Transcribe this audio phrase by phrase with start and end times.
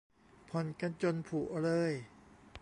[0.49, 1.91] ผ่อนกันจนผุเลย